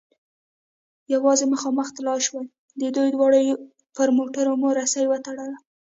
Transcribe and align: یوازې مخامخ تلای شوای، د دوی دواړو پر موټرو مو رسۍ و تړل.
یوازې 1.13 1.45
مخامخ 1.53 1.87
تلای 1.95 2.19
شوای، 2.27 2.47
د 2.81 2.83
دوی 2.95 3.09
دواړو 3.11 3.39
پر 3.95 4.07
موټرو 4.17 4.53
مو 4.61 4.69
رسۍ 4.79 5.05
و 5.07 5.13
تړل. 5.25 5.51